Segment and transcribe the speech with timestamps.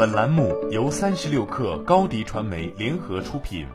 [0.00, 3.66] 本栏目由三十六氪高低传媒联合出品。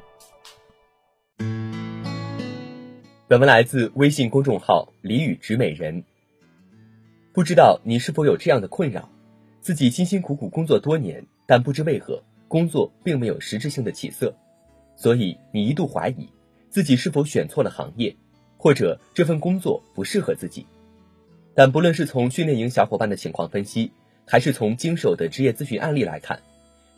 [3.28, 6.04] 本文来自微信公众号“李宇植美人”。
[7.32, 9.08] 不知道你是否有这样的困扰：
[9.62, 14.36] 自己辛辛苦苦工作多年，但不知为何工作并没有实质性的起色，
[14.96, 16.28] 所以你一度怀疑
[16.72, 18.18] 自己是否选错了行业，
[18.58, 20.66] 或者这份工作不适合自己。
[21.54, 23.92] 但不论是从训练营小伙伴的情况分析，
[24.26, 26.40] 还是从经手的职业咨询案例来看，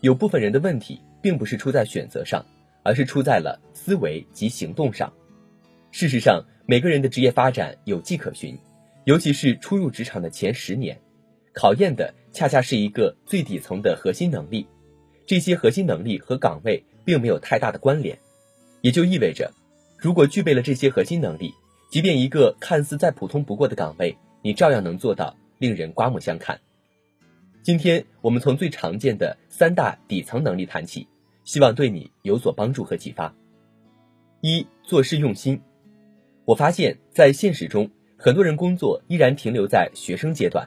[0.01, 2.45] 有部分人的问题并不是出在选择上，
[2.83, 5.11] 而是出在了思维及行动上。
[5.91, 8.57] 事实上，每个人的职业发展有迹可循，
[9.05, 10.99] 尤其是初入职场的前十年，
[11.53, 14.67] 考验的恰恰是一个最底层的核心能力。
[15.25, 18.17] 这些核心能力和岗位并没有太大的关联，
[18.81, 19.51] 也就意味着，
[19.97, 21.53] 如果具备了这些核心能力，
[21.89, 26.59] 即便一个看似再普通不过的岗位，你照样能做到令人刮目相看。
[27.67, 31.05] 今天我们从最常见的三大底层能力谈起，
[31.43, 33.35] 希望对你有所帮助和启发。
[34.39, 35.59] 一做事用心。
[36.45, 40.65] 我发现，在现实中，很多人工作依然停留在学生阶段，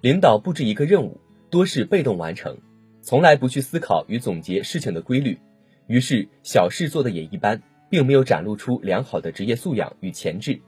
[0.00, 2.56] 领导布置一个任务，多是被动完成，
[3.02, 5.38] 从来不去思考与总结事情的规律，
[5.86, 7.60] 于是小事做的也一般，
[7.90, 10.58] 并没有展露出良好的职业素养与潜质。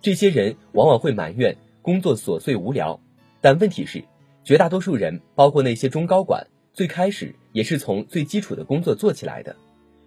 [0.00, 1.56] 这些人往往会埋怨。
[1.82, 3.00] 工作琐碎无聊，
[3.40, 4.04] 但问题是，
[4.50, 9.54] 绝大多数人，包括那些中高管，最开始也是从最基础的工作做起来的。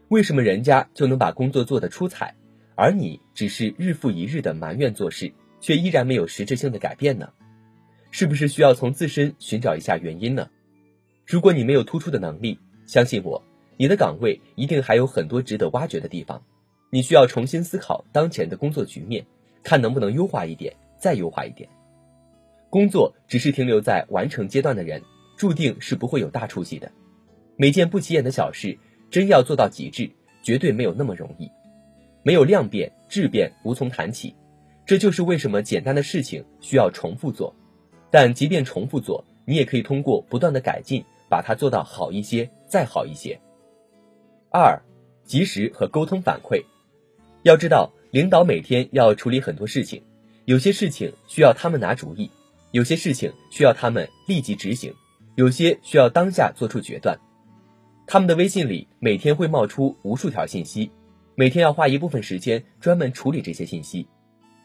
[0.10, 2.36] 为什么人家就能把工作做得出彩，
[2.76, 7.30] 而你只是日复一日的埋怨做事，却依然没有实质性的改变呢？
[8.12, 10.50] 是不是需要从自身寻找一下原因呢？
[11.26, 13.42] 如果你没有突出的能力，相信我，
[13.78, 16.44] 你的岗位一定还有很多值得挖掘的地方。
[16.90, 19.26] 你需要重新思考当前的工作局面，
[19.64, 20.76] 看能不能优化一点。
[21.00, 21.70] 再优化一点，
[22.74, 25.04] 工作只是停留在完成阶段的人，
[25.38, 26.92] 注定是不会有大出息的。
[27.56, 28.80] 每件不起眼的小事，
[29.12, 30.10] 真要做到极致，
[30.42, 31.52] 绝对没有那么容易。
[32.24, 34.36] 没有量变，质变无从谈起。
[34.88, 37.56] 这就是为什么简单的事情需要重复做，
[38.10, 43.40] 但即便重复做，你也可以通过不断的改进，把它做到好一些，再好一些。
[44.50, 44.82] 二，
[45.24, 46.66] 及时和沟通反馈。
[47.44, 50.02] 要知道，领导每天要处理很多事情。
[50.46, 52.32] 有些事情需要他们拿主意，
[52.74, 54.92] 有些事情需要他们立即执行，
[55.36, 57.16] 有些需要当下做出决断。
[58.08, 60.90] 他们的微信里每天会冒出无数条信息，
[61.36, 64.08] 每天要花一部分时间专门处理这些信息。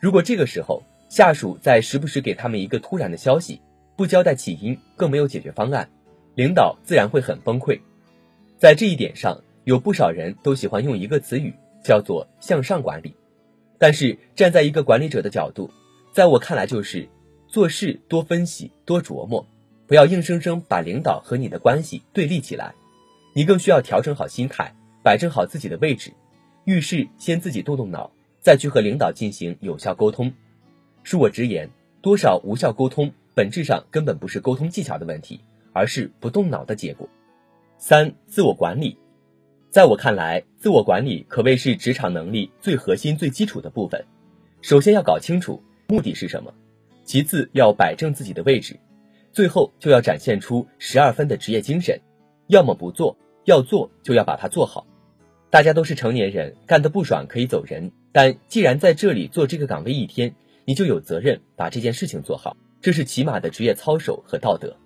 [0.00, 3.60] 如果这个时候下属在时不时给他们一个突然的消息，
[3.94, 5.86] 不交代起因，更没有解决方案，
[6.34, 7.78] 领导自然会很崩溃。
[8.56, 11.52] 在这一点上，有不少人都喜欢用一个词语，
[11.84, 13.14] 叫做向上管理。
[13.76, 15.70] 但是站在一个管理者的角度，
[16.10, 17.06] 在我看来就是
[17.48, 19.46] 做事多分析多琢磨，
[19.86, 22.74] 不要硬生生把领导和你的关系对立起来。
[23.34, 26.12] 你更需要调整好心态，摆正好自己的位置，
[26.64, 28.10] 遇事先自己动动脑，
[28.40, 30.32] 再去和领导进行有效沟通。
[31.04, 31.70] 恕我直言，
[32.02, 35.40] 多少无效沟通本质上根本不是沟通技巧的问题，
[35.72, 37.08] 而是不动脑的结果。
[37.78, 38.98] 三、自我管理。
[39.70, 44.04] 在我看来，自我管理可谓是职场能力最核心、最基础的部分。
[44.60, 46.52] 首先要搞清楚目的是什么，
[47.08, 48.78] 其次要摆正自己的位置，
[49.32, 51.98] 最后就要展现出十二分的职业精神。
[52.48, 54.86] 要么不做，要做就要把它做好。
[55.48, 60.34] 大家都是成年人，干得不爽可以走人，但既然在这里做这个岗位一天，
[60.66, 64.76] 你就有责任把这件事情做好，这是起码的职业操守和道德。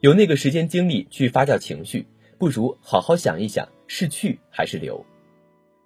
[0.00, 2.04] 有那个时间精力去发酵情绪。
[2.36, 5.06] 不如好好想一想，是去还是留？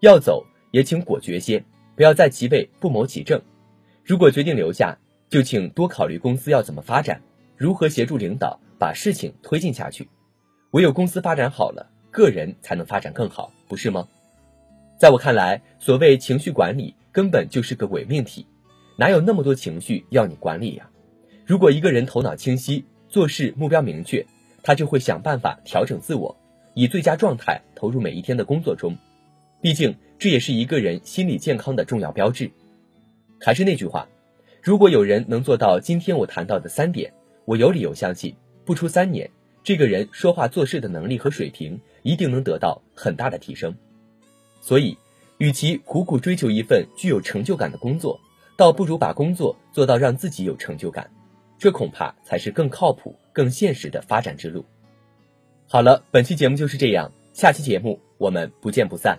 [0.00, 1.62] 要走也请果决些，
[1.94, 3.42] 不要再其位不谋其政。
[4.02, 4.98] 如果决定留下，
[5.28, 7.20] 就请多考虑公司要怎么发展，
[7.56, 10.08] 如何协助领导把事情推进下去。
[10.70, 14.06] 唯有公司发展好了，个人才能发展更好，不是吗？
[14.98, 18.46] 在我看来，所谓情绪管理根本就是个伪命题，
[18.96, 20.88] 哪有那么多情绪要你管理呀？
[21.46, 24.26] 如果一个人头脑清晰，做事目标明确。
[24.60, 26.36] 他就会想办法调整自我，
[26.74, 28.98] 以最佳状态投入每一天的工作中。
[29.62, 32.50] 毕竟这也是一个人心理健康的重要标志。
[33.40, 34.06] 还是那句话，
[34.62, 37.12] 如果有人能做到今天我谈到的三点，
[37.44, 38.34] 我有理由相信，
[38.64, 39.30] 不出三年，
[39.62, 43.74] 这个人说话做事的能力和水平一定能得到很大的提升。
[44.60, 44.98] 所以，
[45.38, 48.20] 与其苦苦追求一份具有成就感的工作，
[48.56, 51.08] 倒不如把工作做到让自己有成就感。
[51.58, 54.64] 这恐怕才是更靠谱、更现实的发展之路。
[55.66, 59.18] 好了，本期节目就是这样，下期节目我们不见不散。